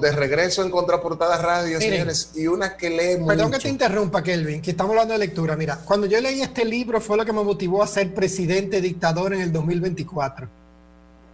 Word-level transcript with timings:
de 0.00 0.12
regreso 0.12 0.62
en 0.62 0.70
Contraportada 0.70 1.36
Radio, 1.38 1.80
señores, 1.80 2.32
y 2.34 2.46
una 2.46 2.76
que 2.76 2.90
lee 2.90 3.24
Perdón 3.26 3.50
que 3.50 3.58
te 3.58 3.68
interrumpa, 3.68 4.22
Kelvin, 4.22 4.62
que 4.62 4.70
estamos 4.70 4.90
hablando 4.90 5.12
de 5.12 5.18
lectura. 5.18 5.56
Mira, 5.56 5.76
cuando 5.84 6.06
yo 6.06 6.20
leí 6.20 6.40
este 6.40 6.64
libro 6.64 7.00
fue 7.00 7.16
lo 7.16 7.24
que 7.24 7.32
me 7.32 7.42
motivó 7.42 7.82
a 7.82 7.86
ser 7.86 8.14
presidente 8.14 8.80
dictador 8.80 9.34
en 9.34 9.42
el 9.42 9.52
2024. 9.52 10.48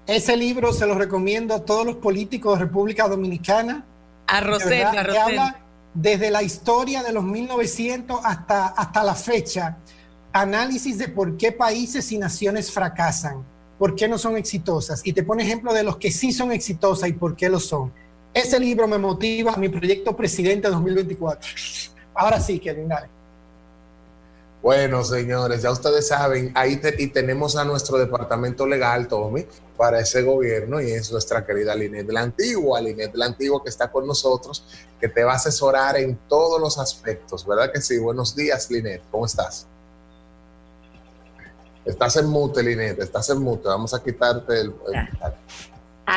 Ese 0.06 0.36
libro 0.36 0.72
se 0.72 0.86
lo 0.86 0.94
recomiendo 0.94 1.54
a 1.54 1.64
todos 1.64 1.84
los 1.84 1.96
políticos 1.96 2.58
de 2.58 2.64
República 2.64 3.08
Dominicana. 3.08 3.84
A 4.26 4.40
Rosel, 4.40 4.82
a 4.82 5.02
Rosel. 5.02 5.22
habla 5.22 5.66
desde 5.96 6.30
la 6.30 6.42
historia 6.42 7.02
de 7.02 7.12
los 7.12 7.24
1900 7.24 8.20
hasta, 8.22 8.66
hasta 8.66 9.02
la 9.02 9.14
fecha, 9.14 9.78
análisis 10.32 10.98
de 10.98 11.08
por 11.08 11.36
qué 11.36 11.52
países 11.52 12.12
y 12.12 12.18
naciones 12.18 12.70
fracasan, 12.70 13.44
por 13.78 13.94
qué 13.94 14.06
no 14.06 14.18
son 14.18 14.36
exitosas, 14.36 15.00
y 15.04 15.12
te 15.12 15.22
pone 15.22 15.42
ejemplo 15.42 15.72
de 15.72 15.82
los 15.82 15.96
que 15.96 16.12
sí 16.12 16.32
son 16.32 16.52
exitosas 16.52 17.08
y 17.08 17.14
por 17.14 17.34
qué 17.34 17.48
lo 17.48 17.60
son. 17.60 17.92
Ese 18.36 18.60
libro 18.60 18.86
me 18.86 18.98
motiva 18.98 19.54
a 19.54 19.56
mi 19.56 19.70
proyecto 19.70 20.14
Presidente 20.14 20.68
2024. 20.68 21.50
Ahora 22.12 22.38
sí, 22.38 22.58
que 22.58 22.74
dale. 22.74 23.08
Bueno, 24.60 25.02
señores, 25.04 25.62
ya 25.62 25.70
ustedes 25.70 26.08
saben, 26.08 26.52
ahí 26.54 26.78
y 26.98 27.06
tenemos 27.06 27.56
a 27.56 27.64
nuestro 27.64 27.96
departamento 27.96 28.66
legal, 28.66 29.08
Tommy, 29.08 29.46
para 29.78 30.00
ese 30.00 30.20
gobierno 30.20 30.82
y 30.82 30.90
es 30.90 31.10
nuestra 31.10 31.46
querida 31.46 31.74
Linet 31.74 32.06
de 32.06 32.12
la 32.12 32.20
Antigua, 32.20 32.78
Linet 32.78 33.12
de 33.12 33.18
la 33.18 33.24
Antigua 33.24 33.62
que 33.62 33.70
está 33.70 33.90
con 33.90 34.06
nosotros, 34.06 34.66
que 35.00 35.08
te 35.08 35.24
va 35.24 35.32
a 35.32 35.36
asesorar 35.36 35.96
en 35.96 36.18
todos 36.28 36.60
los 36.60 36.78
aspectos, 36.78 37.46
¿verdad 37.46 37.72
que 37.72 37.80
sí? 37.80 37.96
Buenos 37.96 38.36
días, 38.36 38.70
Linet, 38.70 39.00
¿cómo 39.10 39.24
estás? 39.24 39.66
Estás 41.86 42.16
en 42.16 42.26
mute, 42.26 42.62
Linet, 42.62 43.00
estás 43.00 43.30
en 43.30 43.38
mute, 43.38 43.66
vamos 43.66 43.94
a 43.94 44.02
quitarte 44.02 44.60
el... 44.60 44.74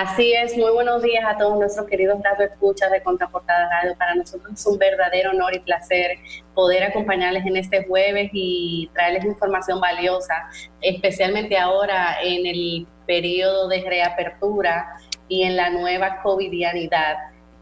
Así 0.01 0.31
es, 0.31 0.55
muy 0.55 0.71
buenos 0.71 1.03
días 1.03 1.25
a 1.27 1.37
todos 1.37 1.59
nuestros 1.59 1.85
queridos 1.85 2.19
escuchas 2.39 2.89
de 2.89 3.03
Contraportada 3.03 3.69
Radio. 3.69 3.97
Para 3.97 4.15
nosotros 4.15 4.53
es 4.53 4.65
un 4.65 4.77
verdadero 4.77 5.31
honor 5.31 5.53
y 5.53 5.59
placer 5.59 6.19
poder 6.55 6.83
acompañarles 6.83 7.45
en 7.45 7.57
este 7.57 7.83
jueves 7.83 8.29
y 8.31 8.89
traerles 8.93 9.25
información 9.25 9.81
valiosa, 9.81 10.49
especialmente 10.79 11.57
ahora 11.57 12.15
en 12.23 12.45
el 12.45 12.87
periodo 13.05 13.67
de 13.67 13.81
reapertura 13.81 14.87
y 15.27 15.43
en 15.43 15.57
la 15.57 15.69
nueva 15.69 16.21
covidianidad. 16.21 17.17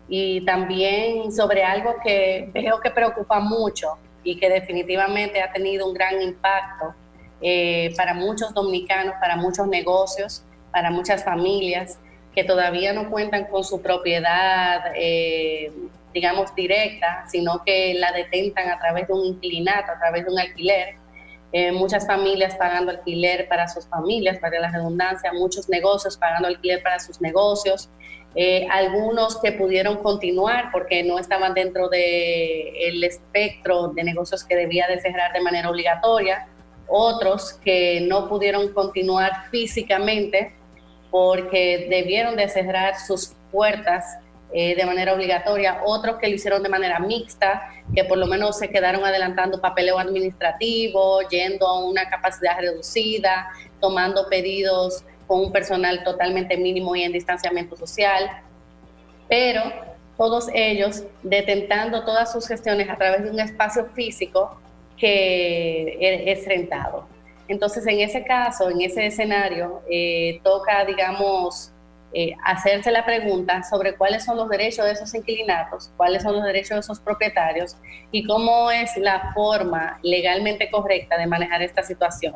Y 0.07 0.45
también 0.45 1.31
sobre 1.31 1.63
algo 1.63 1.95
que 2.03 2.51
veo 2.53 2.79
que 2.79 2.91
preocupa 2.91 3.39
mucho 3.39 3.97
y 4.23 4.39
que 4.39 4.47
definitivamente 4.47 5.41
ha 5.41 5.51
tenido 5.51 5.87
un 5.87 5.95
gran 5.95 6.21
impacto 6.21 6.93
eh, 7.41 7.95
para 7.97 8.13
muchos 8.13 8.53
dominicanos, 8.53 9.15
para 9.19 9.37
muchos 9.37 9.67
negocios, 9.67 10.43
para 10.71 10.91
muchas 10.91 11.23
familias 11.23 11.97
que 12.37 12.43
todavía 12.43 12.93
no 12.93 13.09
cuentan 13.09 13.45
con 13.45 13.63
su 13.63 13.81
propiedad, 13.81 14.91
eh, 14.93 15.71
digamos, 16.13 16.53
directa, 16.53 17.25
sino 17.27 17.63
que 17.65 17.95
la 17.95 18.11
detentan 18.11 18.69
a 18.69 18.77
través 18.77 19.07
de 19.07 19.13
un 19.15 19.25
inclinato, 19.25 19.91
a 19.91 19.97
través 19.97 20.23
de 20.23 20.31
un 20.31 20.37
alquiler. 20.37 20.97
Eh, 21.51 21.71
muchas 21.71 22.05
familias 22.05 22.53
pagando 22.53 22.91
alquiler 22.91 23.47
para 23.47 23.67
sus 23.67 23.87
familias, 23.87 24.37
para 24.37 24.59
la 24.59 24.69
redundancia, 24.69 25.33
muchos 25.33 25.67
negocios 25.67 26.15
pagando 26.15 26.47
alquiler 26.47 26.83
para 26.83 26.99
sus 26.99 27.19
negocios, 27.21 27.89
eh, 28.35 28.67
algunos 28.69 29.41
que 29.41 29.53
pudieron 29.53 29.97
continuar 30.03 30.69
porque 30.71 31.01
no 31.03 31.17
estaban 31.17 31.55
dentro 31.55 31.89
del 31.89 33.03
espectro 33.03 33.87
de 33.87 34.03
negocios 34.03 34.43
que 34.43 34.55
debía 34.55 34.85
de 34.87 35.01
cerrar 35.01 35.33
de 35.33 35.41
manera 35.41 35.71
obligatoria, 35.71 36.47
otros 36.87 37.53
que 37.53 38.01
no 38.01 38.29
pudieron 38.29 38.71
continuar 38.73 39.49
físicamente 39.49 40.53
porque 41.11 41.87
debieron 41.89 42.35
de 42.35 42.49
cerrar 42.49 42.99
sus 42.99 43.33
puertas 43.51 44.05
eh, 44.53 44.75
de 44.75 44.85
manera 44.85 45.13
obligatoria, 45.13 45.81
otros 45.85 46.17
que 46.17 46.27
lo 46.29 46.35
hicieron 46.35 46.63
de 46.63 46.69
manera 46.69 46.99
mixta, 46.99 47.69
que 47.93 48.05
por 48.05 48.17
lo 48.17 48.27
menos 48.27 48.57
se 48.57 48.69
quedaron 48.69 49.03
adelantando 49.03 49.59
papeleo 49.59 49.99
administrativo, 49.99 51.21
yendo 51.29 51.67
a 51.67 51.85
una 51.85 52.09
capacidad 52.09 52.57
reducida, 52.59 53.49
tomando 53.81 54.29
pedidos 54.29 55.03
con 55.27 55.41
un 55.41 55.51
personal 55.51 56.03
totalmente 56.03 56.55
mínimo 56.55 56.95
y 56.95 57.03
en 57.03 57.11
distanciamiento 57.11 57.75
social, 57.75 58.41
pero 59.27 59.63
todos 60.15 60.47
ellos 60.53 61.03
detentando 61.23 62.05
todas 62.05 62.31
sus 62.31 62.47
gestiones 62.47 62.89
a 62.89 62.95
través 62.95 63.23
de 63.23 63.29
un 63.29 63.39
espacio 63.39 63.85
físico 63.93 64.59
que 64.97 66.25
es 66.25 66.45
rentado. 66.45 67.05
Entonces, 67.47 67.85
en 67.87 67.99
ese 67.99 68.23
caso, 68.23 68.69
en 68.69 68.81
ese 68.81 69.05
escenario, 69.05 69.81
eh, 69.89 70.39
toca, 70.43 70.83
digamos, 70.83 71.71
eh, 72.13 72.33
hacerse 72.43 72.91
la 72.91 73.05
pregunta 73.05 73.63
sobre 73.63 73.95
cuáles 73.95 74.25
son 74.25 74.37
los 74.37 74.49
derechos 74.49 74.85
de 74.85 74.91
esos 74.91 75.13
inquilinatos, 75.13 75.91
cuáles 75.95 76.23
son 76.23 76.33
los 76.33 76.43
derechos 76.43 76.71
de 76.71 76.79
esos 76.79 76.99
propietarios 76.99 77.77
y 78.11 78.25
cómo 78.25 78.71
es 78.71 78.95
la 78.97 79.31
forma 79.33 79.99
legalmente 80.03 80.69
correcta 80.69 81.17
de 81.17 81.27
manejar 81.27 81.61
esta 81.61 81.83
situación. 81.83 82.35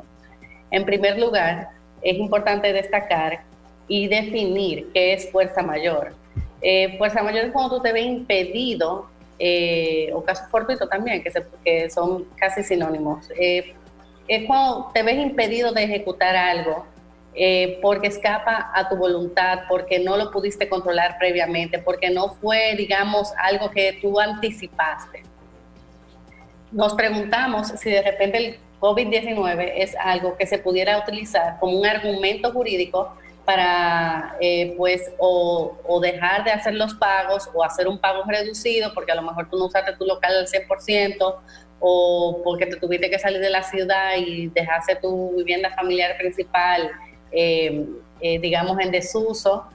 En 0.72 0.86
primer 0.86 1.20
lugar, 1.20 1.70
es 2.02 2.18
importante 2.18 2.72
destacar 2.72 3.42
y 3.88 4.08
definir 4.08 4.90
qué 4.94 5.14
es 5.14 5.30
fuerza 5.30 5.62
mayor. 5.62 6.14
Eh, 6.62 6.98
fuerza 6.98 7.22
mayor 7.22 7.46
es 7.46 7.52
cuando 7.52 7.78
tú 7.78 7.82
te 7.82 7.92
ves 7.92 8.06
impedido, 8.06 9.10
o 10.14 10.24
caso 10.24 10.44
fortuito 10.52 10.88
también, 10.88 11.24
que, 11.24 11.32
que 11.66 11.90
son 11.90 12.26
casi 12.38 12.64
sinónimos 12.64 13.28
es 14.28 14.46
cuando 14.46 14.92
te 14.94 15.04
ves 15.04 15.18
impedido 15.18 15.72
de 15.72 15.84
ejecutar 15.84 16.36
algo 16.36 16.86
eh, 17.34 17.80
porque 17.82 18.08
escapa 18.08 18.72
a 18.74 18.90
tu 18.90 18.98
voluntad, 18.98 19.62
porque 19.70 20.00
no 20.00 20.18
lo 20.18 20.32
pudiste 20.32 20.68
controlar 20.68 21.18
previamente, 21.18 21.80
porque 21.80 22.09
no 22.09 22.34
fue, 22.36 22.76
digamos, 22.76 23.32
algo 23.38 23.72
que 23.72 24.00
tú 24.02 24.20
anticipaste. 24.20 25.24
Nos 26.72 26.94
preguntamos 26.94 27.70
si 27.70 27.90
de 27.90 28.02
repente 28.02 28.38
el 28.38 28.59
COVID-19 28.82 29.74
es 29.78 29.96
algo 29.96 30.36
que 30.36 30.46
se 30.46 30.58
pudiera 30.58 30.98
utilizar 30.98 31.58
como 31.59 31.78
un 31.78 31.86
argumento 31.86 32.52
jurídico 32.52 33.16
para, 33.46 34.36
eh, 34.42 34.74
pues, 34.78 35.12
o, 35.18 36.00
dejar 36.02 36.44
de 36.44 36.52
hacer 36.52 36.74
los 36.74 36.94
pagos 36.96 37.50
o 37.53 37.64
hacer 37.64 37.88
un 37.88 37.98
pago 37.98 38.24
reducido, 38.28 38.94
porque 38.94 39.14
a 39.14 39.16
lo 39.16 39.22
mejor 39.22 39.50
tú 39.50 39.58
no 39.58 39.66
usaste 39.66 39.94
tu 39.94 40.06
local 40.06 40.36
al 40.36 40.48
100%, 40.48 41.36
o 41.84 42.42
porque 42.44 42.68
te 42.68 42.78
tuviste 42.78 43.09
que 43.09 43.18
salir 43.18 43.42
de 43.42 43.50
la 43.50 43.64
ciudad 43.64 44.16
y 44.16 44.47
dejaste 44.50 44.96
tu 44.97 45.36
vivienda 45.36 45.72
familiar 45.72 46.16
principal, 46.18 46.92
eh, 47.31 47.86
eh, 48.22 48.40
digamos, 48.40 48.80
en 48.80 48.92
desuso, 48.92 49.66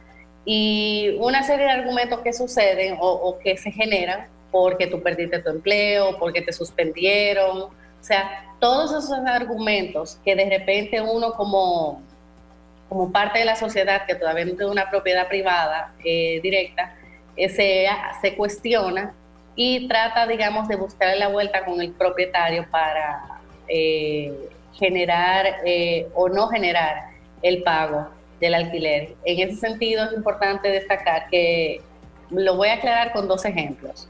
y 0.45 1.17
una 1.19 1.43
serie 1.43 1.67
de 1.67 1.73
argumentos 1.73 2.21
que 2.21 2.33
suceden 2.33 2.97
o, 3.01 3.37
que 3.43 3.57
se 3.57 3.73
generan 3.73 4.29
porque 4.53 4.87
tú 4.87 5.03
perdiste 5.03 5.41
tu 5.41 5.51
empleo, 5.51 6.17
porque 6.21 6.41
te 6.41 6.53
suspendieron, 6.53 7.63
o 7.63 7.73
sea, 8.01 8.45
todos 8.61 8.93
esos 8.93 9.19
argumentos 9.27 10.17
que 10.25 10.37
de 10.37 10.49
repente 10.49 11.01
uno 11.01 11.33
como, 11.33 12.01
como 12.89 13.11
parte 13.11 13.41
de 13.41 13.45
la 13.45 13.57
sociedad 13.57 14.07
que 14.07 14.15
todavía 14.15 14.45
no 14.45 14.53
tiene 14.53 14.71
una 14.71 14.89
propiedad 14.89 15.27
privada 15.27 15.93
eh, 16.05 16.39
directa, 16.41 16.95
se, 17.37 17.89
se 18.23 18.37
cuestiona 18.37 19.13
y 19.57 19.89
trata, 19.89 20.27
digamos, 20.27 20.69
de 20.69 20.77
buscar 20.77 21.17
la 21.17 21.29
vuelta 21.29 21.65
con 21.65 21.81
el 21.81 21.93
propietario 21.93 22.67
para 22.71 23.41
eh, 23.67 24.51
generar 24.75 25.47
eh, 25.65 26.07
o 26.15 26.29
no 26.29 26.49
generar 26.49 27.09
el 27.43 27.63
pago 27.63 28.09
del 28.39 28.55
alquiler. 28.55 29.15
En 29.25 29.49
ese 29.49 29.57
sentido 29.57 30.05
es 30.05 30.13
importante 30.13 30.69
destacar 30.69 31.29
que 31.31 31.81
lo 32.31 32.57
voy 32.57 32.69
a 32.69 32.75
aclarar 32.75 33.13
con 33.13 33.27
dos 33.27 33.47
ejemplos. 33.47 34.07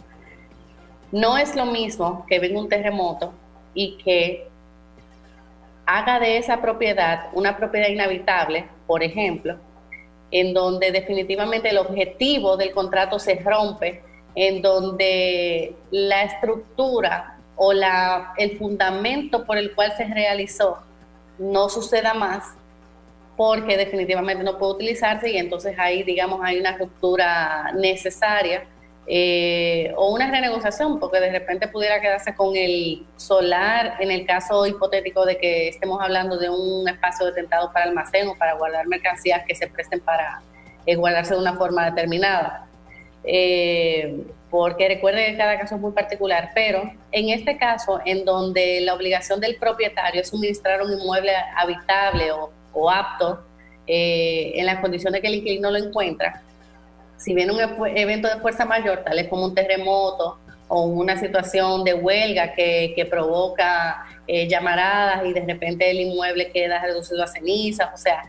No 1.12 1.38
es 1.38 1.54
lo 1.54 1.66
mismo 1.66 2.26
que 2.28 2.40
venga 2.40 2.58
un 2.58 2.68
terremoto 2.68 3.32
y 3.72 3.96
que 3.98 4.48
haga 5.86 6.18
de 6.18 6.38
esa 6.38 6.60
propiedad 6.60 7.28
una 7.32 7.56
propiedad 7.56 7.88
inhabitable, 7.88 8.66
por 8.88 9.04
ejemplo, 9.04 9.56
en 10.32 10.52
donde 10.52 10.90
definitivamente 10.90 11.68
el 11.68 11.78
objetivo 11.78 12.56
del 12.56 12.72
contrato 12.72 13.20
se 13.20 13.36
rompe 13.36 14.02
en 14.36 14.62
donde 14.62 15.74
la 15.90 16.22
estructura 16.22 17.38
o 17.56 17.72
la, 17.72 18.34
el 18.36 18.56
fundamento 18.58 19.44
por 19.44 19.58
el 19.58 19.74
cual 19.74 19.94
se 19.96 20.04
realizó 20.04 20.78
no 21.38 21.68
suceda 21.68 22.14
más 22.14 22.44
porque 23.36 23.76
definitivamente 23.76 24.44
no 24.44 24.58
puede 24.58 24.74
utilizarse 24.74 25.30
y 25.30 25.36
entonces 25.36 25.78
ahí, 25.78 26.02
digamos, 26.02 26.40
hay 26.42 26.58
una 26.58 26.76
ruptura 26.76 27.72
necesaria 27.74 28.64
eh, 29.08 29.92
o 29.96 30.12
una 30.12 30.30
renegociación, 30.30 30.98
porque 30.98 31.20
de 31.20 31.30
repente 31.30 31.68
pudiera 31.68 32.00
quedarse 32.00 32.34
con 32.34 32.56
el 32.56 33.06
solar 33.16 33.94
en 34.00 34.10
el 34.10 34.26
caso 34.26 34.66
hipotético 34.66 35.24
de 35.24 35.38
que 35.38 35.68
estemos 35.68 36.02
hablando 36.02 36.38
de 36.38 36.50
un 36.50 36.88
espacio 36.88 37.26
detentado 37.26 37.72
para 37.72 37.84
almacén 37.84 38.26
o 38.26 38.36
para 38.36 38.54
guardar 38.54 38.88
mercancías 38.88 39.44
que 39.46 39.54
se 39.54 39.68
presten 39.68 40.00
para 40.00 40.42
eh, 40.86 40.96
guardarse 40.96 41.34
de 41.34 41.40
una 41.40 41.54
forma 41.54 41.84
determinada. 41.84 42.66
Eh, 43.26 44.22
porque 44.50 44.88
recuerde 44.88 45.26
que 45.26 45.36
cada 45.36 45.58
caso 45.58 45.74
es 45.74 45.80
muy 45.80 45.92
particular, 45.92 46.50
pero 46.54 46.90
en 47.10 47.30
este 47.30 47.58
caso, 47.58 48.00
en 48.04 48.24
donde 48.24 48.80
la 48.80 48.94
obligación 48.94 49.40
del 49.40 49.56
propietario 49.56 50.20
es 50.20 50.28
suministrar 50.28 50.80
un 50.82 50.92
inmueble 50.92 51.32
habitable 51.56 52.30
o, 52.32 52.90
apto 52.90 53.44
eh, 53.86 54.52
en 54.54 54.66
las 54.66 54.80
condiciones 54.80 55.20
que 55.20 55.26
el 55.26 55.36
inquilino 55.36 55.70
lo 55.70 55.78
encuentra, 55.78 56.42
si 57.16 57.34
viene 57.34 57.52
un 57.52 57.60
evento 57.96 58.28
de 58.28 58.40
fuerza 58.40 58.64
mayor, 58.64 59.02
tal 59.04 59.28
como 59.28 59.46
un 59.46 59.54
terremoto 59.54 60.38
o 60.68 60.82
una 60.82 61.18
situación 61.18 61.84
de 61.84 61.94
huelga 61.94 62.52
que, 62.52 62.92
que 62.94 63.06
provoca 63.06 64.06
eh, 64.28 64.48
llamaradas 64.48 65.24
y 65.24 65.32
de 65.32 65.40
repente 65.40 65.88
el 65.88 66.00
inmueble 66.00 66.50
queda 66.50 66.80
reducido 66.80 67.22
a 67.22 67.28
cenizas, 67.28 67.88
o 67.94 67.96
sea, 67.96 68.24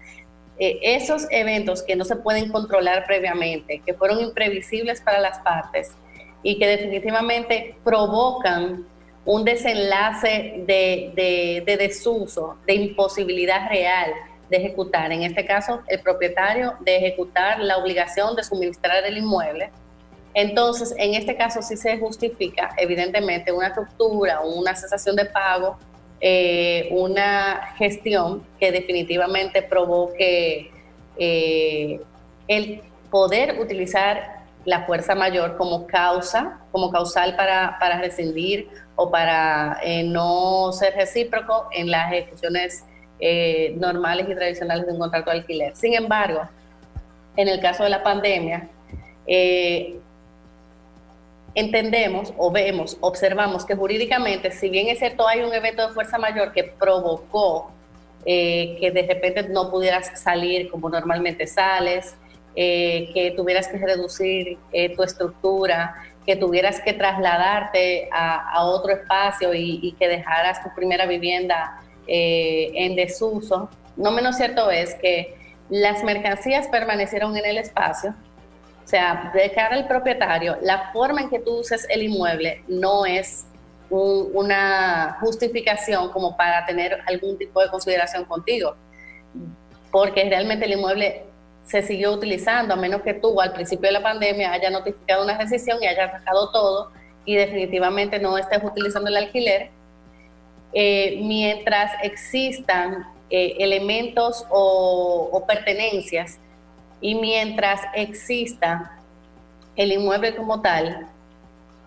eh, 0.60 0.80
esos 0.82 1.28
eventos 1.30 1.84
que 1.84 1.96
no 1.96 2.06
se 2.06 2.16
pueden 2.16 2.52
controlar 2.52 3.06
previamente, 3.06 3.82
que 3.86 3.94
fueron 3.94 4.20
imprevisibles 4.22 5.02
para 5.02 5.20
las 5.20 5.40
partes 5.40 5.92
y 6.44 6.58
que 6.58 6.68
definitivamente 6.68 7.76
provocan 7.84 8.86
un 9.26 9.44
desenlace 9.44 10.64
de, 10.66 11.12
de, 11.16 11.64
de 11.66 11.78
desuso, 11.78 12.58
de 12.66 12.76
imposibilidad 12.76 13.70
real 13.70 14.14
de 14.50 14.58
ejecutar, 14.58 15.12
en 15.12 15.24
este 15.24 15.46
caso 15.46 15.82
el 15.88 16.00
propietario, 16.02 16.76
de 16.80 16.96
ejecutar 16.98 17.60
la 17.60 17.78
obligación 17.78 18.36
de 18.36 18.44
suministrar 18.44 19.06
el 19.06 19.18
inmueble. 19.18 19.72
Entonces, 20.34 20.94
en 20.98 21.16
este 21.16 21.36
caso 21.36 21.62
sí 21.62 21.76
se 21.76 21.98
justifica, 21.98 22.70
evidentemente, 22.78 23.52
una 23.52 23.74
ruptura 23.74 24.42
o 24.42 24.54
una 24.60 24.76
cesación 24.76 25.16
de 25.16 25.26
pago, 25.26 25.78
eh, 26.20 26.90
una 26.92 27.74
gestión 27.78 28.44
que 28.60 28.72
definitivamente 28.72 29.62
provoque 29.62 30.72
eh, 31.18 32.02
el 32.48 32.82
poder 33.12 33.60
utilizar 33.60 34.38
la 34.66 34.86
fuerza 34.86 35.14
mayor 35.14 35.58
como 35.58 35.86
causa, 35.86 36.60
como 36.72 36.92
causal 36.92 37.36
para, 37.36 37.78
para 37.80 38.00
rescindir 38.02 38.68
o 38.96 39.12
para 39.12 39.80
eh, 39.84 40.04
no 40.04 40.72
ser 40.74 40.96
recíproco 40.96 41.68
en 41.72 41.92
las 41.92 42.12
ejecuciones 42.12 42.84
normales 43.78 44.28
y 44.30 44.36
tradicionales 44.36 44.86
de 44.86 44.94
un 44.94 45.00
contrato 45.00 45.32
de 45.32 45.38
alquiler. 45.38 45.76
Sin 45.76 45.96
embargo, 45.96 46.42
en 47.36 47.48
el 47.48 47.60
caso 47.60 47.84
de 47.84 47.90
la 47.90 48.04
pandemia, 48.04 48.70
entendemos 51.58 52.34
o 52.38 52.52
vemos, 52.52 52.98
observamos 53.02 53.66
que 53.66 53.76
jurídicamente, 53.76 54.52
si 54.52 54.70
bien 54.70 54.88
es 54.88 55.00
cierto, 55.00 55.28
hay 55.28 55.42
un 55.42 55.54
evento 55.54 55.88
de 55.88 55.94
fuerza 55.94 56.18
mayor 56.18 56.54
que 56.54 56.64
provocó 56.64 57.72
eh, 58.26 58.78
que 58.80 58.92
de 58.92 59.04
repente 59.04 59.44
no 59.50 59.70
pudieras 59.70 60.20
salir 60.20 60.70
como 60.70 60.90
normalmente 60.90 61.48
sales, 61.48 62.16
que 62.56 63.34
tuvieras 63.38 63.68
que 63.68 63.78
reducir 63.78 64.58
tu 64.96 65.04
estructura, 65.04 65.96
que 66.28 66.36
tuvieras 66.36 66.82
que 66.82 66.92
trasladarte 66.92 68.10
a, 68.12 68.66
otro 68.66 68.92
espacio 68.92 69.54
y, 69.54 69.96
que 69.98 70.10
dejaras 70.10 70.62
tu 70.62 70.70
primera 70.76 71.06
vivienda 71.06 71.80
eh, 72.06 72.70
en 72.76 72.98
desuso. 72.98 73.70
No 73.96 74.12
menos 74.12 74.36
cierto 74.36 74.70
es 74.70 74.94
que 74.96 75.36
las 75.70 76.04
mercancías 76.04 76.68
permanecieron 76.68 77.36
en 77.38 77.46
el 77.46 77.58
espacio. 77.58 78.14
O 78.88 78.90
sea, 78.90 79.32
de 79.34 79.52
cara 79.52 79.76
al 79.76 79.86
propietario, 79.86 80.58
la 80.62 80.94
forma 80.94 81.20
en 81.20 81.30
que 81.30 81.40
tú 81.40 81.58
uses 81.58 81.86
el 81.90 82.04
inmueble 82.04 82.64
no 82.70 83.06
es 83.06 83.46
una 83.90 85.18
justificación 85.20 86.10
como 86.14 86.38
para 86.38 86.66
tener 86.66 86.98
algún 87.06 87.38
tipo 87.38 87.62
de 87.62 87.68
consideración 87.68 88.24
contigo, 88.24 88.78
porque 89.92 90.24
realmente 90.30 90.64
el 90.64 90.72
inmueble 90.72 91.26
se 91.66 91.82
siguió 91.82 92.14
utilizando, 92.14 92.76
a 92.76 92.78
menos 92.78 93.02
que 93.02 93.14
tú 93.14 93.42
al 93.42 93.52
principio 93.52 93.90
de 93.90 93.92
la 93.92 94.02
pandemia 94.02 94.54
haya 94.54 94.70
notificado 94.70 95.26
una 95.26 95.38
rescisión 95.38 95.84
y 95.84 95.88
haya 95.88 96.10
sacado 96.10 96.50
todo 96.52 96.94
y 97.26 97.36
definitivamente 97.36 98.20
no 98.20 98.38
estés 98.38 98.64
utilizando 98.64 99.10
el 99.10 99.18
alquiler, 99.18 99.70
eh, 100.72 101.20
mientras 101.24 101.92
existan 102.04 103.06
eh, 103.30 103.58
elementos 103.60 104.46
o, 104.50 105.44
pertenencias 105.46 106.40
y 107.02 107.16
mientras 107.16 107.82
exista 107.94 108.98
el 109.76 109.92
inmueble 109.92 110.36
como 110.36 110.62
tal, 110.62 111.08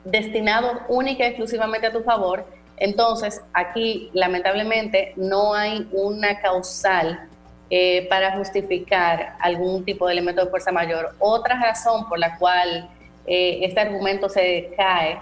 destinado 0.04 0.80
única 0.88 1.24
y 1.24 1.28
exclusivamente 1.28 1.88
a 1.88 1.92
tu 1.92 2.02
favor, 2.02 2.46
entonces 2.76 3.42
aquí 3.52 4.10
lamentablemente 4.12 5.12
no 5.16 5.54
hay 5.54 5.86
una 5.92 6.40
causal 6.40 7.28
eh, 7.68 8.06
para 8.08 8.36
justificar 8.36 9.34
algún 9.40 9.84
tipo 9.84 10.06
de 10.06 10.14
elemento 10.14 10.44
de 10.44 10.50
fuerza 10.50 10.72
mayor. 10.72 11.14
Otra 11.18 11.60
razón 11.60 12.08
por 12.08 12.18
la 12.18 12.38
cual 12.38 12.88
este 13.26 13.78
argumento 13.78 14.28
se 14.28 14.72
cae 14.76 15.16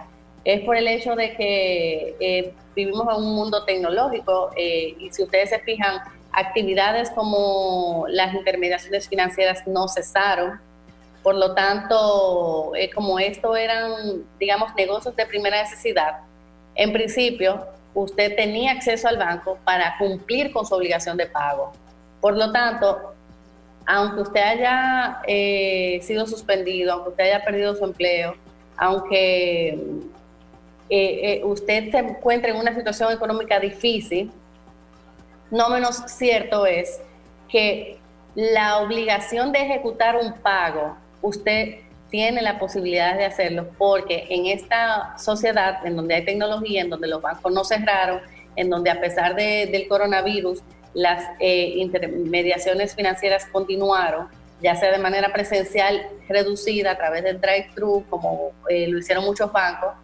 es 0.44 0.62
por 0.62 0.76
el 0.76 0.88
hecho 0.88 1.14
de 1.14 1.34
que 1.34 2.54
vivimos 2.78 3.08
en 3.08 3.24
un 3.24 3.34
mundo 3.34 3.64
tecnológico 3.64 4.50
eh, 4.56 4.94
y 4.98 5.10
si 5.10 5.24
ustedes 5.24 5.50
se 5.50 5.58
fijan, 5.60 6.00
actividades 6.32 7.10
como 7.10 8.06
las 8.08 8.34
intermediaciones 8.34 9.08
financieras 9.08 9.66
no 9.66 9.88
cesaron. 9.88 10.60
Por 11.22 11.34
lo 11.34 11.54
tanto, 11.54 12.72
eh, 12.76 12.90
como 12.90 13.18
esto 13.18 13.56
eran, 13.56 14.24
digamos, 14.38 14.74
negocios 14.76 15.14
de 15.16 15.26
primera 15.26 15.62
necesidad, 15.62 16.20
en 16.74 16.92
principio 16.92 17.66
usted 17.94 18.36
tenía 18.36 18.72
acceso 18.72 19.08
al 19.08 19.16
banco 19.16 19.58
para 19.64 19.96
cumplir 19.98 20.52
con 20.52 20.64
su 20.64 20.74
obligación 20.74 21.16
de 21.16 21.26
pago. 21.26 21.72
Por 22.20 22.36
lo 22.36 22.52
tanto, 22.52 23.14
aunque 23.86 24.20
usted 24.20 24.40
haya 24.40 25.20
eh, 25.26 25.98
sido 26.02 26.26
suspendido, 26.26 26.92
aunque 26.92 27.10
usted 27.10 27.24
haya 27.24 27.44
perdido 27.44 27.74
su 27.74 27.84
empleo, 27.84 28.36
aunque 28.76 29.68
eh, 29.70 29.78
eh, 30.90 31.40
usted 31.44 31.90
se 31.90 31.98
encuentra 31.98 32.50
en 32.50 32.56
una 32.56 32.74
situación 32.74 33.12
económica 33.12 33.58
difícil, 33.58 34.30
no 35.50 35.68
menos 35.68 36.02
cierto 36.06 36.66
es 36.66 37.00
que 37.48 37.98
la 38.34 38.78
obligación 38.78 39.52
de 39.52 39.62
ejecutar 39.62 40.16
un 40.16 40.32
pago, 40.34 40.96
usted 41.22 41.80
tiene 42.10 42.40
la 42.40 42.58
posibilidad 42.58 43.16
de 43.16 43.24
hacerlo 43.24 43.68
porque 43.76 44.26
en 44.30 44.46
esta 44.46 45.18
sociedad 45.18 45.84
en 45.84 45.96
donde 45.96 46.14
hay 46.14 46.24
tecnología, 46.24 46.82
en 46.82 46.90
donde 46.90 47.08
los 47.08 47.20
bancos 47.20 47.52
no 47.52 47.64
cerraron, 47.64 48.20
en 48.56 48.70
donde 48.70 48.90
a 48.90 49.00
pesar 49.00 49.34
del 49.34 49.88
coronavirus 49.88 50.60
las 50.94 51.24
eh, 51.38 51.74
intermediaciones 51.76 52.94
financieras 52.94 53.46
continuaron, 53.46 54.28
ya 54.60 54.74
sea 54.74 54.90
de 54.90 54.98
manera 54.98 55.32
presencial 55.32 56.08
reducida 56.28 56.92
a 56.92 56.96
través 56.96 57.22
del 57.22 57.40
drive-thru, 57.40 58.04
como 58.08 58.52
lo 58.68 58.98
hicieron 58.98 59.24
muchos 59.24 59.52
bancos, 59.52 59.94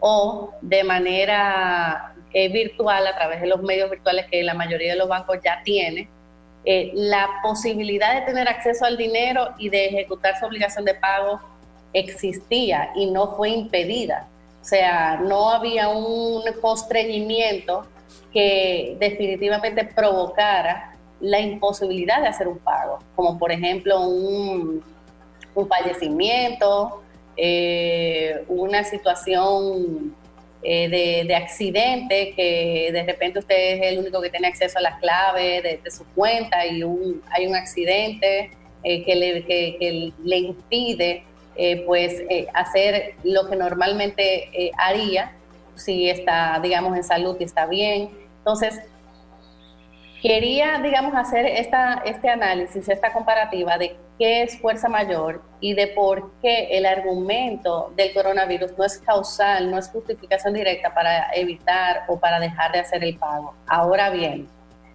o 0.00 0.52
de 0.60 0.84
manera 0.84 2.13
eh, 2.34 2.48
virtual 2.48 3.06
a 3.06 3.14
través 3.14 3.40
de 3.40 3.46
los 3.46 3.62
medios 3.62 3.88
virtuales 3.90 4.26
que 4.30 4.42
la 4.42 4.54
mayoría 4.54 4.92
de 4.92 4.98
los 4.98 5.08
bancos 5.08 5.38
ya 5.42 5.62
tiene, 5.64 6.08
eh, 6.64 6.90
la 6.94 7.28
posibilidad 7.42 8.14
de 8.14 8.22
tener 8.22 8.48
acceso 8.48 8.84
al 8.84 8.96
dinero 8.96 9.50
y 9.56 9.68
de 9.68 9.86
ejecutar 9.86 10.38
su 10.38 10.46
obligación 10.46 10.84
de 10.84 10.94
pago 10.94 11.40
existía 11.92 12.90
y 12.96 13.06
no 13.06 13.36
fue 13.36 13.50
impedida. 13.50 14.26
O 14.60 14.64
sea, 14.64 15.20
no 15.22 15.50
había 15.50 15.88
un 15.90 16.42
constreñimiento 16.60 17.86
que 18.32 18.96
definitivamente 18.98 19.84
provocara 19.84 20.96
la 21.20 21.38
imposibilidad 21.38 22.20
de 22.20 22.28
hacer 22.28 22.48
un 22.48 22.58
pago, 22.58 22.98
como 23.14 23.38
por 23.38 23.52
ejemplo 23.52 24.00
un, 24.00 24.82
un 25.54 25.68
fallecimiento, 25.68 27.02
eh, 27.36 28.44
una 28.48 28.84
situación 28.84 30.16
eh, 30.64 31.24
de, 31.26 31.34
accidente, 31.34 32.32
que 32.34 32.90
de 32.92 33.02
repente 33.04 33.38
usted 33.38 33.56
es 33.56 33.92
el 33.92 33.98
único 33.98 34.20
que 34.20 34.30
tiene 34.30 34.48
acceso 34.48 34.78
a 34.78 34.82
las 34.82 34.98
claves 34.98 35.62
de, 35.62 35.90
su 35.90 36.04
cuenta 36.14 36.66
y 36.66 36.82
hay 37.30 37.46
un 37.46 37.54
accidente 37.54 38.50
eh, 38.82 39.04
que, 39.04 39.14
le, 39.14 39.44
que, 39.44 40.12
le, 40.24 40.36
impide 40.38 41.24
pues 41.86 42.22
hacer 42.52 43.14
lo 43.22 43.48
que 43.48 43.54
normalmente 43.56 44.72
haría 44.76 45.32
si 45.76 46.08
está, 46.08 46.58
digamos, 46.62 46.96
en 46.96 47.04
salud 47.04 47.36
y 47.38 47.44
está 47.44 47.66
bien. 47.66 48.10
Entonces, 48.38 48.80
quería, 50.22 50.80
digamos, 50.82 51.14
hacer 51.14 51.46
esta, 51.46 52.02
este 52.04 52.28
análisis, 52.28 52.88
esta 52.88 53.12
comparativa 53.12 53.76
de 53.76 53.96
qué 54.18 54.42
es 54.42 54.58
fuerza 54.60 54.88
mayor 54.88 55.42
y 55.60 55.74
de 55.74 55.88
por 55.88 56.30
qué 56.40 56.76
el 56.76 56.86
argumento 56.86 57.92
del 57.96 58.12
coronavirus 58.12 58.76
no 58.78 58.84
es 58.84 58.98
causal, 58.98 59.70
no 59.70 59.78
es 59.78 59.88
justificación 59.88 60.54
directa 60.54 60.94
para 60.94 61.32
evitar 61.34 62.04
o 62.08 62.18
para 62.18 62.38
dejar 62.38 62.72
de 62.72 62.80
hacer 62.80 63.02
el 63.02 63.16
pago. 63.16 63.54
Ahora 63.66 64.10
bien, 64.10 64.48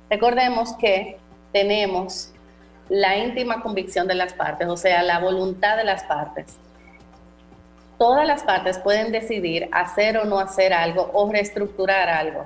recordemos 0.09 0.73
que 0.77 1.17
tenemos 1.51 2.31
la 2.87 3.17
íntima 3.17 3.61
convicción 3.61 4.07
de 4.07 4.15
las 4.15 4.33
partes, 4.33 4.67
o 4.67 4.77
sea, 4.77 5.03
la 5.03 5.19
voluntad 5.19 5.77
de 5.77 5.83
las 5.83 6.03
partes. 6.03 6.57
Todas 7.97 8.25
las 8.25 8.43
partes 8.43 8.79
pueden 8.79 9.11
decidir 9.11 9.69
hacer 9.71 10.17
o 10.17 10.25
no 10.25 10.39
hacer 10.39 10.73
algo 10.73 11.11
o 11.13 11.31
reestructurar 11.31 12.09
algo. 12.09 12.45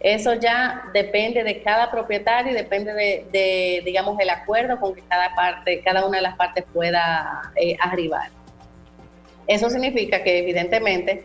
Eso 0.00 0.34
ya 0.34 0.84
depende 0.94 1.42
de 1.42 1.60
cada 1.62 1.90
propietario 1.90 2.52
y 2.52 2.54
depende 2.54 2.92
de, 2.92 3.82
digamos, 3.84 4.18
el 4.20 4.30
acuerdo 4.30 4.78
con 4.78 4.94
que 4.94 5.02
cada 5.02 5.34
parte, 5.34 5.82
cada 5.82 6.06
una 6.06 6.18
de 6.18 6.22
las 6.22 6.36
partes 6.36 6.64
pueda 6.72 7.42
eh, 7.56 7.76
arribar. 7.80 8.30
Eso 9.48 9.68
significa 9.70 10.22
que 10.22 10.38
evidentemente, 10.38 11.24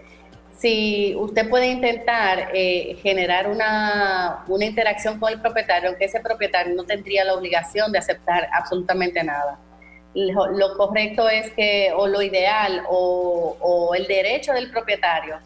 si 0.57 1.13
usted 1.15 1.49
puede 1.49 1.67
intentar 1.67 2.49
eh, 2.53 2.97
generar 3.03 3.47
una, 3.47 4.43
una 4.47 4.65
interacción 4.65 5.19
con 5.19 5.31
el 5.31 5.41
propietario, 5.41 5.89
aunque 5.89 6.05
ese 6.05 6.21
propietario 6.21 6.73
no 6.73 6.83
tendría 6.85 7.25
la 7.25 7.35
obligación 7.35 7.91
de 7.91 7.99
aceptar 7.99 8.49
absolutamente 8.51 9.23
nada. 9.23 9.59
lo, 10.15 10.77
correcto 10.77 11.27
es 11.29 11.51
que, 11.51 11.91
o 11.95 12.07
lo 12.07 12.21
ideal, 12.21 12.83
o, 12.89 13.93
el 13.95 14.07
derecho 14.07 14.53
del 14.53 14.71
propietario, 14.71 15.37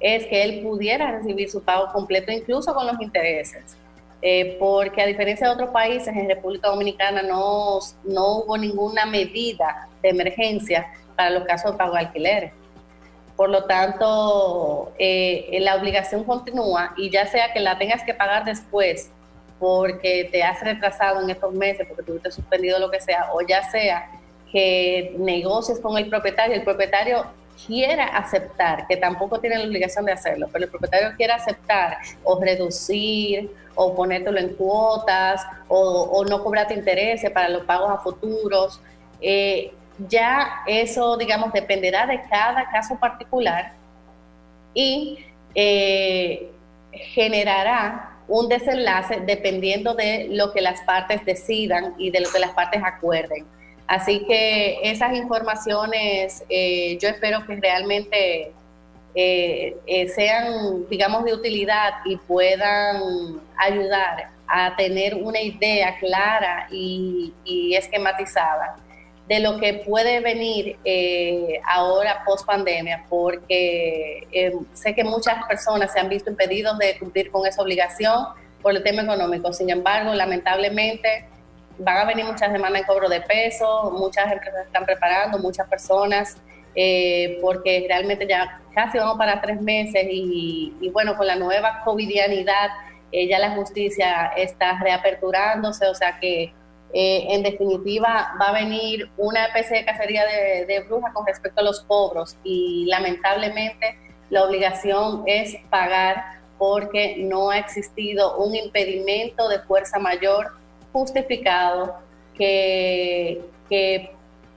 es 0.00 0.26
que 0.26 0.42
él 0.42 0.62
pudiera 0.62 1.10
recibir 1.10 1.50
su 1.50 1.62
pago 1.62 1.92
completo, 1.92 2.30
incluso 2.32 2.74
con 2.74 2.86
los 2.86 3.00
intereses. 3.00 3.76
Eh, 4.22 4.56
porque 4.58 5.02
a 5.02 5.06
diferencia 5.06 5.46
de 5.46 5.54
otros 5.54 5.70
países, 5.70 6.08
en 6.08 6.28
República 6.28 6.68
Dominicana 6.68 7.22
no, 7.22 7.78
no 8.04 8.38
hubo 8.38 8.56
ninguna 8.56 9.06
medida 9.06 9.88
de 10.02 10.08
emergencia 10.08 10.86
para 11.14 11.30
los 11.30 11.44
casos 11.44 11.72
de 11.72 11.78
pago 11.78 11.94
de 11.94 12.00
alquileres. 12.00 12.52
Por 13.36 13.50
lo 13.50 13.64
tanto, 13.64 14.92
eh, 14.98 15.58
la 15.60 15.76
obligación 15.76 16.24
continúa 16.24 16.94
y 16.96 17.10
ya 17.10 17.26
sea 17.26 17.52
que 17.52 17.60
la 17.60 17.76
tengas 17.76 18.02
que 18.02 18.14
pagar 18.14 18.44
después 18.44 19.10
porque 19.58 20.28
te 20.32 20.42
has 20.42 20.60
retrasado 20.62 21.22
en 21.22 21.30
estos 21.30 21.52
meses, 21.52 21.86
porque 21.86 22.02
tuviste 22.02 22.30
suspendido 22.30 22.78
lo 22.78 22.90
que 22.90 23.00
sea, 23.00 23.30
o 23.32 23.40
ya 23.42 23.62
sea 23.70 24.10
que 24.50 25.14
negocies 25.18 25.80
con 25.80 25.96
el 25.98 26.08
propietario, 26.08 26.54
el 26.54 26.62
propietario 26.62 27.26
quiera 27.64 28.06
aceptar, 28.06 28.86
que 28.86 28.96
tampoco 28.96 29.40
tiene 29.40 29.58
la 29.58 29.64
obligación 29.64 30.04
de 30.04 30.12
hacerlo, 30.12 30.48
pero 30.52 30.64
el 30.64 30.70
propietario 30.70 31.16
quiera 31.16 31.36
aceptar 31.36 31.98
o 32.24 32.40
reducir 32.40 33.50
o 33.74 33.94
ponértelo 33.94 34.38
en 34.38 34.54
cuotas 34.54 35.46
o, 35.68 36.24
no 36.28 36.42
cobrarte 36.42 36.74
intereses 36.74 37.30
para 37.30 37.48
los 37.48 37.64
pagos 37.64 37.90
a 37.90 37.98
futuros, 37.98 38.80
eh, 39.20 39.72
ya 40.08 40.62
eso, 40.66 41.16
digamos, 41.16 41.52
dependerá 41.52 42.06
de 42.06 42.20
cada 42.28 42.68
caso 42.70 42.98
particular 42.98 43.72
y 44.74 45.24
eh, 45.54 46.50
generará 46.92 48.16
un 48.28 48.48
desenlace 48.48 49.20
dependiendo 49.20 49.94
de 49.94 50.28
lo 50.30 50.52
que 50.52 50.60
las 50.60 50.80
partes 50.82 51.24
decidan 51.24 51.94
y 51.96 52.10
de 52.10 52.20
lo 52.20 52.30
que 52.30 52.38
las 52.38 52.50
partes 52.50 52.82
acuerden. 52.84 53.46
Así 53.86 54.24
que 54.26 54.80
esas 54.82 55.16
informaciones 55.16 56.44
eh, 56.48 56.98
yo 57.00 57.08
espero 57.08 57.46
que 57.46 57.56
realmente 57.56 58.52
eh, 59.14 59.76
eh, 59.86 60.08
sean, 60.08 60.88
digamos, 60.88 61.24
de 61.24 61.34
utilidad 61.34 61.94
y 62.04 62.16
puedan 62.16 63.40
ayudar 63.56 64.30
a 64.48 64.76
tener 64.76 65.14
una 65.14 65.40
idea 65.40 65.98
clara 65.98 66.68
y 66.70 67.32
esquematizada 67.74 68.76
de 69.28 69.40
lo 69.40 69.58
que 69.58 69.74
puede 69.74 70.20
venir 70.20 70.78
eh, 70.84 71.60
ahora 71.66 72.22
post 72.24 72.46
pandemia, 72.46 73.04
porque 73.08 74.26
eh, 74.30 74.52
sé 74.72 74.94
que 74.94 75.02
muchas 75.02 75.44
personas 75.46 75.92
se 75.92 75.98
han 75.98 76.08
visto 76.08 76.30
impedidos 76.30 76.78
de 76.78 76.96
cumplir 76.98 77.30
con 77.30 77.44
esa 77.46 77.60
obligación 77.62 78.26
por 78.62 78.76
el 78.76 78.82
tema 78.84 79.02
económico. 79.02 79.52
Sin 79.52 79.70
embargo, 79.70 80.14
lamentablemente 80.14 81.24
van 81.78 81.98
a 81.98 82.04
venir 82.04 82.24
muchas 82.24 82.52
demandas 82.52 82.82
en 82.82 82.86
cobro 82.86 83.08
de 83.08 83.20
peso, 83.20 83.90
muchas 83.96 84.30
empresas 84.32 84.66
están 84.66 84.84
preparando, 84.84 85.38
muchas 85.38 85.68
personas, 85.68 86.36
eh, 86.74 87.38
porque 87.40 87.86
realmente 87.88 88.26
ya 88.26 88.60
casi 88.74 88.98
vamos 88.98 89.16
para 89.16 89.40
tres 89.40 89.60
meses 89.60 90.06
y, 90.10 90.90
bueno, 90.92 91.16
con 91.16 91.26
la 91.26 91.36
nueva 91.36 91.80
covidianidad, 91.84 92.70
ya 93.12 93.38
la 93.38 93.52
justicia 93.52 94.32
está 94.36 94.78
reaperturándose, 94.78 95.86
o 95.86 95.94
sea 95.94 96.18
que 96.20 96.52
eh, 96.92 97.34
en 97.34 97.42
definitiva, 97.42 98.34
va 98.40 98.48
a 98.48 98.52
venir 98.52 99.10
una 99.16 99.46
especie 99.46 99.78
de 99.78 99.84
cacería 99.84 100.24
de, 100.24 100.66
de 100.66 100.80
brujas 100.84 101.12
con 101.12 101.26
respecto 101.26 101.60
a 101.60 101.64
los 101.64 101.80
cobros 101.80 102.36
y 102.44 102.86
lamentablemente 102.86 103.98
la 104.30 104.44
obligación 104.44 105.24
es 105.26 105.56
pagar 105.68 106.40
porque 106.58 107.16
no 107.18 107.50
ha 107.50 107.58
existido 107.58 108.38
un 108.38 108.54
impedimento 108.54 109.48
de 109.48 109.58
fuerza 109.60 109.98
mayor 109.98 110.52
justificado 110.92 111.96
que, 112.34 113.40
que 113.68 114.10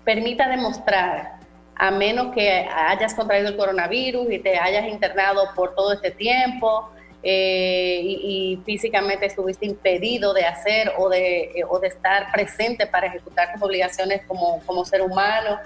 permita 0.03 0.47
demostrar, 0.49 1.39
a 1.75 1.91
menos 1.91 2.33
que 2.33 2.49
hayas 2.49 3.13
contraído 3.13 3.49
el 3.49 3.55
coronavirus 3.55 4.31
y 4.31 4.39
te 4.39 4.57
hayas 4.57 4.85
internado 4.87 5.49
por 5.55 5.75
todo 5.75 5.93
este 5.93 6.11
tiempo, 6.11 6.89
eh, 7.21 7.99
y, 8.01 8.61
físicamente 8.65 9.25
estuviste 9.25 9.65
impedido 9.65 10.33
de 10.33 10.45
hacer 10.45 10.93
o 10.97 11.09
de, 11.09 11.51
eh, 11.53 11.63
o 11.67 11.77
de 11.77 11.89
estar 11.89 12.31
presente 12.31 12.87
para 12.87 13.07
ejecutar 13.07 13.51
tus 13.51 13.61
obligaciones 13.61 14.21
como, 14.25 14.61
como 14.65 14.85
ser 14.85 15.01
humano, 15.01 15.59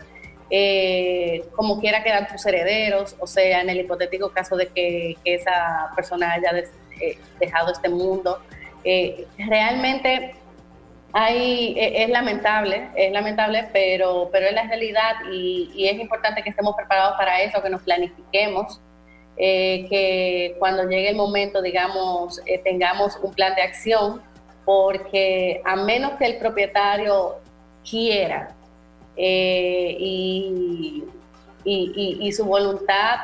eh, 0.49 1.45
como 1.55 1.79
quiera 1.79 2.03
quedan 2.03 2.27
tus 2.27 2.43
herederos, 2.47 3.15
o 3.19 3.27
sea, 3.27 3.61
en 3.61 3.69
el 3.69 3.81
hipotético 3.81 4.31
caso 4.31 4.55
de 4.55 4.67
que, 4.69 5.15
esa 5.23 5.91
persona 5.95 6.33
haya 6.33 6.51
dejado 7.39 7.71
este 7.71 7.89
mundo. 7.89 8.39
realmente 9.37 10.35
hay, 11.13 11.75
es 11.77 12.09
lamentable, 12.09 12.89
es 12.95 13.11
lamentable, 13.11 13.69
pero, 13.71 14.29
pero 14.31 14.47
es 14.47 14.53
la 14.53 14.63
realidad 14.63 15.13
y, 15.31 15.87
es 15.87 15.99
importante 15.99 16.41
que 16.41 16.49
estemos 16.49 16.75
preparados 16.75 17.15
para 17.17 17.39
eso, 17.41 17.61
que 17.61 17.69
nos 17.69 17.83
planifiquemos 17.83 18.81
eh, 19.37 19.85
que 19.89 20.55
cuando 20.57 20.83
llegue 20.89 21.09
el 21.09 21.15
momento, 21.15 21.61
digamos, 21.61 22.41
eh, 22.47 22.59
tengamos 22.59 23.17
un 23.21 23.31
plan 23.33 23.53
de 23.55 23.61
acción, 23.61 24.21
porque 24.65 25.61
a 25.65 25.75
menos 25.75 26.13
que 26.13 26.25
el 26.25 26.37
propietario 26.37 27.37
quiera 27.87 28.55
eh, 29.15 29.95
y, 29.99 31.03
y, 31.63 32.31
su 32.31 32.45
voluntad 32.45 33.17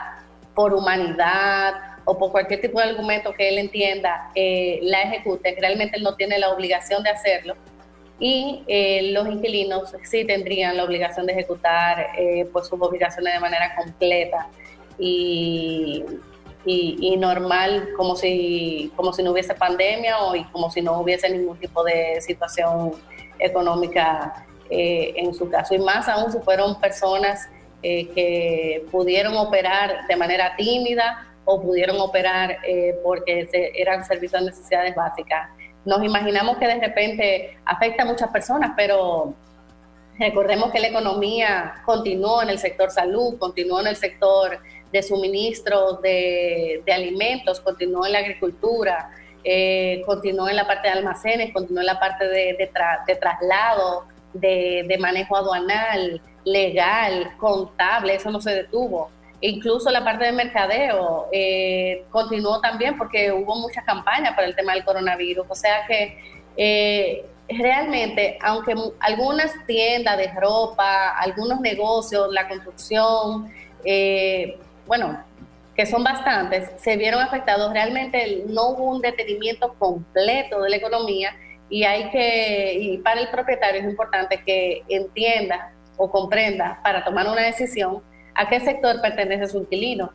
por 0.54 0.74
humanidad 0.74 1.74
o 2.06 2.18
por 2.18 2.32
cualquier 2.32 2.62
tipo 2.62 2.80
de 2.80 2.90
argumento 2.90 3.34
que 3.34 3.50
él 3.50 3.58
entienda, 3.58 4.32
la 4.36 5.02
ejecute, 5.04 5.56
realmente 5.60 5.98
él 5.98 6.04
no 6.04 6.16
tiene 6.16 6.38
la 6.38 6.50
obligación 6.50 7.04
de 7.04 7.10
hacerlo. 7.10 7.56
Y 8.20 8.66
los 9.14 9.28
inquilinos 9.28 9.96
sí 10.04 10.26
tendrían 10.26 10.76
la 10.76 10.84
obligación 10.84 11.26
de 11.26 11.34
ejecutar 11.34 12.08
pues 12.52 12.68
sus 12.68 12.82
obligaciones 12.82 13.34
de 13.34 13.40
manera 13.40 13.74
completa 13.76 14.50
y, 14.98 16.04
y, 16.66 17.18
normal 17.18 17.90
como 17.96 18.16
si, 18.16 18.92
como 18.96 19.14
si 19.14 19.24
no 19.24 19.32
hubiese 19.32 19.54
pandemia 19.54 20.20
o 20.20 20.34
como 20.52 20.70
si 20.70 20.82
no 20.82 21.00
hubiese 21.00 21.30
ningún 21.30 21.58
tipo 21.58 21.84
de 21.84 22.20
situación 22.22 22.92
económica 23.40 24.46
eh, 24.70 25.14
en 25.16 25.34
su 25.34 25.50
caso. 25.50 25.74
Y 25.74 25.80
más 25.80 26.08
aún 26.08 26.32
si 26.32 26.40
fueron 26.40 26.80
personas 26.80 27.50
eh, 27.82 28.08
que 28.10 28.86
pudieron 28.92 29.36
operar 29.38 30.06
de 30.08 30.16
manera 30.16 30.56
tímida 30.56 31.26
o 31.46 31.62
pudieron 31.62 32.00
operar 32.00 32.58
eh, 32.68 32.96
porque 33.04 33.50
eran 33.76 34.06
servicios 34.06 34.42
de 34.42 34.52
necesidades 34.52 34.96
básicas. 34.96 35.50
Nos 35.86 36.04
imaginamos 36.04 36.58
que 36.58 36.68
de 36.68 36.80
repente 36.80 37.58
afecta 37.66 38.04
a 38.04 38.06
muchas 38.06 38.30
personas, 38.30 38.72
pero 38.76 39.34
recordemos 40.18 40.72
que 40.72 40.80
la 40.80 40.88
economía 40.88 41.82
continuó 41.86 42.42
en 42.42 42.50
el 42.50 42.60
sector 42.60 42.92
salud, 42.92 43.38
continuó 43.40 43.80
en 43.80 43.88
el 43.88 43.96
sector 43.96 44.60
de 44.92 45.04
suministros 45.04 46.02
de, 46.02 46.84
alimentos, 46.94 47.62
continuó 47.62 48.06
en 48.06 48.14
la 48.14 48.20
agricultura, 48.20 49.12
eh, 49.44 50.02
continuó 50.06 50.50
en 50.50 50.58
la 50.58 50.68
parte 50.68 50.90
de 50.90 50.96
almacenes, 50.96 51.54
continuó 51.54 51.82
en 51.82 51.88
la 51.88 52.00
parte 52.00 52.28
de, 52.28 52.72
traslado, 53.20 54.06
de, 54.34 54.98
manejo 55.00 55.38
aduanal, 55.38 56.22
legal, 56.44 57.32
contable, 57.38 58.16
eso 58.16 58.32
no 58.32 58.42
se 58.42 58.52
detuvo. 58.52 59.12
Incluso 59.42 59.90
la 59.90 60.04
parte 60.04 60.26
de 60.26 60.32
mercadeo 60.32 61.28
eh, 61.32 62.06
continuó 62.12 62.60
también 62.60 62.98
porque 62.98 63.32
hubo 63.32 63.56
muchas 63.56 63.84
campañas 63.86 64.34
para 64.36 64.48
el 64.48 64.56
tema 64.56 64.74
del 64.74 64.84
coronavirus. 64.84 65.46
O 65.48 65.56
sea 65.56 65.86
que 65.88 66.18
eh, 66.58 67.26
realmente, 67.48 68.38
aunque 68.42 68.76
algunas 69.00 69.54
tiendas 69.66 70.18
de 70.18 70.28
ropa, 70.34 71.18
algunos 71.18 71.60
negocios, 71.62 72.32
la 72.32 72.48
construcción, 72.48 73.52
eh, 73.86 74.58
bueno, 74.86 75.24
que 75.76 75.86
son 75.86 76.04
bastantes, 76.04 76.70
se 76.78 76.98
vieron 76.98 77.22
afectados. 77.22 77.72
Realmente 77.72 78.44
no 78.48 78.70
hubo 78.70 78.84
un 78.96 79.02
detenimiento 79.02 79.74
completo 79.76 80.62
de 80.62 80.70
la 80.70 80.76
economía 80.76 81.34
y 81.70 81.84
hay 81.84 82.10
que, 82.10 82.74
y 82.74 82.98
para 82.98 83.22
el 83.22 83.30
propietario 83.30 83.80
es 83.82 83.88
importante 83.88 84.42
que 84.44 84.84
entienda 84.90 85.72
o 85.96 86.12
comprenda 86.12 86.80
para 86.84 87.06
tomar 87.06 87.28
una 87.28 87.44
decisión 87.44 88.02
a 88.36 88.48
qué 88.50 88.60
sector 88.60 89.02
pertenece 89.02 89.48
su 89.48 89.60
inquilino. 89.60 90.12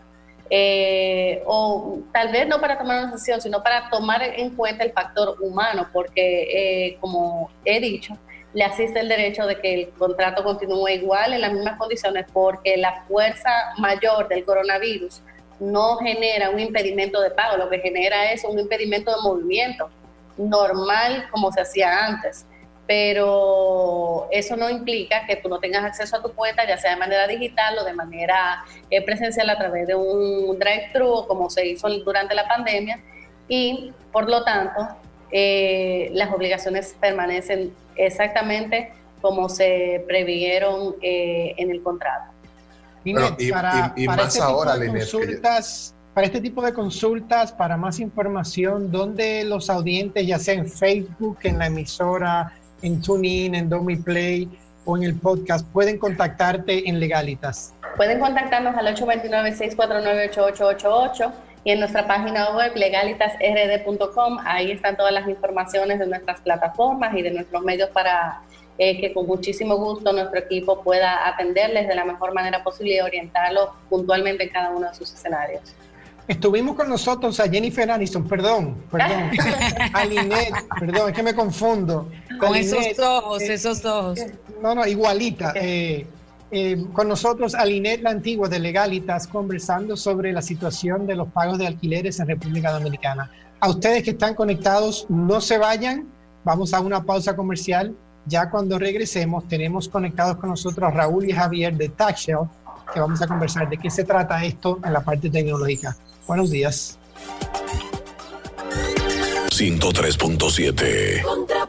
Eh, 0.51 1.43
o 1.47 2.01
tal 2.13 2.31
vez 2.31 2.47
no 2.47 2.61
para 2.61 2.79
tomar 2.79 3.03
una 3.03 3.13
decisión, 3.13 3.41
sino 3.41 3.63
para 3.63 3.89
tomar 3.89 4.23
en 4.23 4.55
cuenta 4.55 4.85
el 4.85 4.93
factor 4.93 5.37
humano, 5.41 5.89
porque 5.93 6.43
eh, 6.89 6.99
como 7.01 7.51
he 7.65 7.81
dicho, 7.81 8.17
le 8.53 8.63
asiste 8.65 9.01
el 9.01 9.09
derecho 9.09 9.47
de 9.47 9.61
que 9.61 9.75
el 9.75 9.89
contrato 9.91 10.45
continúe 10.45 10.89
igual 10.89 11.33
en 11.33 11.41
las 11.41 11.53
mismas 11.53 11.77
condiciones 11.77 12.27
porque 12.33 12.77
la 12.77 13.03
fuerza 13.09 13.51
mayor 13.79 14.29
del 14.29 14.45
coronavirus 14.45 15.23
no 15.61 15.97
genera 15.97 16.51
un 16.51 16.61
impedimento 16.61 17.21
de 17.21 17.31
pago, 17.31 17.57
lo 17.57 17.69
que 17.69 17.81
genera 17.81 18.33
es 18.33 18.45
un 18.45 18.59
impedimento 18.59 19.11
de 19.11 19.23
movimiento 19.23 19.89
normal 20.37 21.27
como 21.31 21.51
se 21.53 21.63
hacía 21.63 22.07
antes. 22.07 22.47
Pero 22.87 24.29
eso 24.31 24.57
no 24.57 24.69
implica 24.69 25.27
que 25.27 25.37
tú 25.37 25.49
no 25.49 25.59
tengas 25.59 25.85
acceso 25.85 26.17
a 26.17 26.23
tu 26.23 26.33
cuenta, 26.33 26.67
ya 26.69 26.77
sea 26.77 26.91
de 26.91 26.97
manera 26.99 27.27
digital 27.27 27.79
o 27.79 27.85
de 27.85 27.95
manera 27.95 28.65
eh, 28.91 29.03
presencial 29.03 29.49
a 29.49 29.57
través 29.57 29.87
de 29.87 29.95
un 29.95 30.59
drive-thru, 30.59 31.27
como 31.27 31.49
se 31.49 31.67
hizo 31.67 31.89
durante 31.89 32.35
la 32.35 32.47
pandemia, 32.47 33.01
y 33.49 33.93
por 34.13 34.29
lo 34.29 34.45
tanto 34.45 34.87
eh, 35.31 36.11
las 36.13 36.33
obligaciones 36.33 36.95
permanecen 37.01 37.73
exactamente 37.97 38.93
como 39.21 39.49
se 39.49 40.05
previeron 40.07 40.97
eh, 41.01 41.55
en 41.57 41.71
el 41.71 41.83
contrato. 41.83 42.31
y, 43.03 43.15
para, 43.51 43.95
más 44.07 44.29
este 44.29 44.43
ahora, 44.43 44.75
consultas, 44.87 45.95
para 46.13 46.27
este 46.27 46.41
tipo 46.41 46.63
de 46.63 46.75
consultas, 46.75 47.51
para 47.51 47.77
más 47.77 48.01
información, 48.01 48.93
¿dónde 48.93 49.45
los 49.45 49.71
audientes, 49.71 50.27
ya 50.27 50.39
sea 50.39 50.55
en 50.55 50.69
Facebook, 50.69 51.39
en 51.43 51.59
la 51.59 51.67
emisora, 51.67 52.53
en 52.85 53.01
TuneIn, 53.01 53.55
en 53.55 53.69
Domi 53.69 53.95
Play 53.97 54.49
o 54.85 54.97
en 54.97 55.05
el 55.05 55.15
podcast, 55.19 55.67
pueden 55.73 55.99
contactarte 55.99 56.89
en 56.89 57.01
Legalitas? 57.01 57.75
Pueden 57.97 58.21
contactarnos 58.21 58.77
al 58.77 58.95
829-649-8888 58.95 61.33
y 61.65 61.71
en 61.71 61.81
nuestra 61.81 62.07
página 62.07 62.55
web 62.55 62.77
legalitasrd.com. 62.77 64.39
Ahí 64.45 64.71
están 64.71 64.97
todas 64.97 65.13
las 65.13 65.27
informaciones 65.29 65.99
de 65.99 66.07
nuestras 66.07 66.41
plataformas 66.43 67.17
y 67.17 67.23
de 67.23 67.31
nuestros 67.31 67.63
medios 67.63 67.89
para 67.91 68.43
eh, 68.77 69.01
que 69.01 69.15
con 69.15 69.27
muchísimo 69.27 69.77
gusto 69.77 70.13
nuestro 70.13 70.41
equipo 70.41 70.83
pueda 70.83 71.27
atenderles 71.27 71.89
de 71.89 71.95
la 71.95 72.05
mejor 72.05 72.35
manera 72.35 72.63
posible 72.63 72.97
y 72.97 73.01
orientarlos 73.01 73.71
puntualmente 73.89 74.45
en 74.45 74.51
cada 74.51 74.69
uno 74.71 74.89
de 74.89 74.95
sus 74.95 75.15
escenarios. 75.15 75.75
Estuvimos 76.27 76.75
con 76.75 76.89
nosotros 76.89 77.39
a 77.39 77.49
Jennifer 77.49 77.91
Aniston, 77.91 78.27
perdón, 78.27 78.77
perdón, 78.91 79.31
a 79.93 80.05
Linet, 80.07 80.55
perdón, 80.81 81.11
es 81.11 81.15
que 81.15 81.23
me 81.23 81.35
confundo. 81.35 82.11
Con 82.41 82.55
esos 82.55 82.99
ojos, 82.99 83.43
eh, 83.43 83.55
esos 83.55 83.85
ojos. 83.85 84.19
Eh, 84.19 84.35
no, 84.63 84.75
no, 84.75 84.87
igualita. 84.87 85.53
Eh, 85.57 86.07
con 86.93 87.09
nosotros 87.09 87.55
Alinet 87.55 88.01
La 88.01 88.11
Antigua 88.11 88.49
de 88.49 88.61
Legalitas 88.61 89.27
conversando 89.27 89.97
sobre 89.97 90.33
la 90.33 90.41
situación 90.41 91.05
de 91.05 91.17
los 91.17 91.29
pagos 91.29 91.59
de 91.59 91.67
alquileres 91.67 92.21
en 92.21 92.29
República 92.29 92.71
Dominicana. 92.71 93.29
A 93.59 93.71
ustedes 93.71 94.05
que 94.05 94.11
están 94.11 94.35
conectados, 94.35 95.07
no 95.09 95.41
se 95.41 95.59
vayan, 95.59 96.07
vamos 96.45 96.73
a 96.73 96.81
una 96.81 97.03
pausa 97.03 97.35
comercial. 97.35 97.97
Ya 98.27 98.51
cuando 98.51 98.79
regresemos, 98.79 99.49
tenemos 99.49 99.89
conectados 99.89 100.37
con 100.37 100.51
nosotros 100.51 100.89
a 100.89 100.95
Raúl 100.95 101.29
y 101.29 101.33
Javier 101.33 101.75
de 101.75 101.89
TaxShell, 101.89 102.49
que 102.93 103.01
vamos 103.01 103.23
a 103.23 103.27
conversar 103.27 103.69
de 103.69 103.79
qué 103.79 103.91
se 103.91 104.05
trata 104.05 104.45
esto 104.45 104.79
en 104.85 104.93
la 104.93 105.03
parte 105.03 105.31
tecnológica. 105.31 105.97
Buenos 106.27 106.51
días. 106.51 106.99
103.7 109.51 111.64